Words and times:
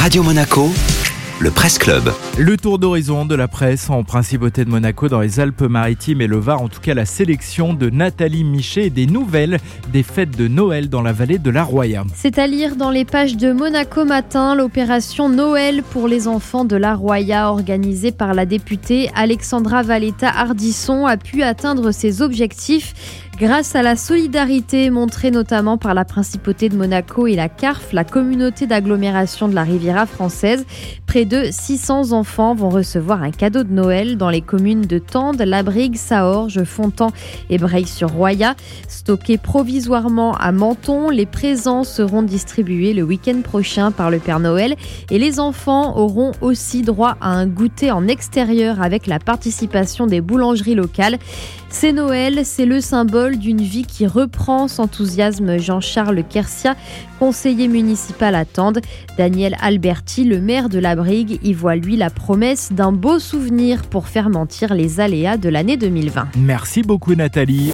Radio 0.00 0.22
Monaco, 0.22 0.72
le 1.40 1.52
Presse 1.52 1.78
Club. 1.78 2.10
Le 2.36 2.56
tour 2.56 2.80
d'horizon 2.80 3.24
de 3.24 3.36
la 3.36 3.46
presse 3.46 3.90
en 3.90 4.02
principauté 4.02 4.64
de 4.64 4.70
Monaco 4.70 5.08
dans 5.08 5.20
les 5.20 5.38
Alpes-Maritimes 5.38 6.20
et 6.20 6.26
le 6.26 6.38
Var, 6.38 6.60
en 6.60 6.68
tout 6.68 6.80
cas 6.80 6.94
la 6.94 7.04
sélection 7.04 7.74
de 7.74 7.90
Nathalie 7.90 8.42
Michet 8.42 8.86
et 8.86 8.90
des 8.90 9.06
nouvelles 9.06 9.58
des 9.92 10.02
fêtes 10.02 10.36
de 10.36 10.48
Noël 10.48 10.88
dans 10.88 11.02
la 11.02 11.12
vallée 11.12 11.38
de 11.38 11.50
la 11.50 11.62
Roya. 11.62 12.04
C'est 12.14 12.38
à 12.40 12.48
lire 12.48 12.74
dans 12.74 12.90
les 12.90 13.04
pages 13.04 13.36
de 13.36 13.52
Monaco 13.52 14.04
Matin, 14.04 14.56
l'opération 14.56 15.28
Noël 15.28 15.84
pour 15.84 16.08
les 16.08 16.26
enfants 16.26 16.64
de 16.64 16.76
la 16.76 16.94
Roya 16.94 17.50
organisée 17.52 18.10
par 18.10 18.34
la 18.34 18.44
députée 18.44 19.08
Alexandra 19.14 19.82
Valletta 19.82 20.28
Hardisson 20.28 21.06
a 21.06 21.16
pu 21.16 21.44
atteindre 21.44 21.92
ses 21.92 22.20
objectifs 22.20 22.94
grâce 23.38 23.76
à 23.76 23.82
la 23.82 23.94
solidarité 23.94 24.90
montrée 24.90 25.30
notamment 25.30 25.78
par 25.78 25.94
la 25.94 26.04
principauté 26.04 26.68
de 26.68 26.76
Monaco 26.76 27.26
et 27.26 27.36
la 27.36 27.48
CARF, 27.48 27.92
la 27.92 28.02
communauté 28.02 28.66
d'agglomération 28.66 29.46
de 29.48 29.54
la 29.54 29.62
Riviera 29.62 30.06
française. 30.06 30.66
Près 31.06 31.24
de 31.28 31.48
600 31.50 32.12
enfants 32.12 32.54
vont 32.54 32.70
recevoir 32.70 33.22
un 33.22 33.30
cadeau 33.30 33.62
de 33.62 33.72
Noël 33.72 34.16
dans 34.16 34.30
les 34.30 34.40
communes 34.40 34.80
de 34.80 34.98
Tende, 34.98 35.40
Labrigue, 35.42 35.96
Saorge, 35.96 36.64
Fontan 36.64 37.10
et 37.50 37.58
Breil-sur-Roya. 37.58 38.54
Stockés 38.88 39.36
provisoirement 39.36 40.34
à 40.34 40.52
Menton, 40.52 41.10
les 41.10 41.26
présents 41.26 41.84
seront 41.84 42.22
distribués 42.22 42.94
le 42.94 43.02
week-end 43.02 43.42
prochain 43.42 43.90
par 43.90 44.10
le 44.10 44.18
Père 44.20 44.40
Noël 44.40 44.74
et 45.10 45.18
les 45.18 45.38
enfants 45.38 45.98
auront 45.98 46.32
aussi 46.40 46.80
droit 46.80 47.18
à 47.20 47.28
un 47.28 47.46
goûter 47.46 47.90
en 47.90 48.08
extérieur 48.08 48.80
avec 48.80 49.06
la 49.06 49.18
participation 49.18 50.06
des 50.06 50.22
boulangeries 50.22 50.74
locales. 50.74 51.18
C'est 51.70 51.92
Noël, 51.92 52.46
c'est 52.46 52.64
le 52.64 52.80
symbole 52.80 53.36
d'une 53.36 53.60
vie 53.60 53.84
qui 53.84 54.06
reprend, 54.06 54.68
s'enthousiasme 54.68 55.58
Jean-Charles 55.58 56.24
Kersia, 56.24 56.76
conseiller 57.18 57.68
municipal 57.68 58.34
à 58.34 58.46
Tende. 58.46 58.80
Daniel 59.18 59.54
Alberti, 59.60 60.24
le 60.24 60.40
maire 60.40 60.70
de 60.70 60.78
la 60.78 60.94
Brigue, 61.18 61.40
y 61.42 61.52
voit 61.52 61.74
lui 61.74 61.96
la 61.96 62.10
promesse 62.10 62.72
d'un 62.72 62.92
beau 62.92 63.18
souvenir 63.18 63.82
pour 63.82 64.06
faire 64.06 64.30
mentir 64.30 64.72
les 64.72 65.00
aléas 65.00 65.36
de 65.36 65.48
l'année 65.48 65.76
2020. 65.76 66.28
Merci 66.36 66.82
beaucoup 66.82 67.16
Nathalie. 67.16 67.66